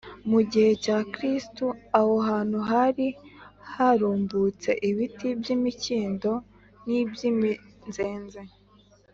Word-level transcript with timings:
mu 0.29 0.39
gihe 0.51 0.71
cya 0.83 0.97
kristo, 1.13 1.65
aho 1.97 2.13
hantu 2.29 2.57
hari 2.71 3.07
harumbutse 3.73 4.71
ibiti 4.89 5.27
by’imikindo 5.39 6.31
n’iby’iminzenze 6.85 8.41